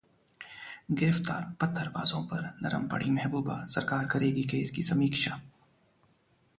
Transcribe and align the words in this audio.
गिरफ्तार 0.91 1.43
'पत्थरबाजों' 1.59 2.23
पर 2.23 2.49
नरम 2.63 2.87
पड़ीं 2.87 3.11
महबूबा, 3.11 3.65
सरकार 3.67 4.05
करेगी 4.05 4.43
केस 4.43 4.71
की 4.71 4.83
समीक्षा 4.83 5.41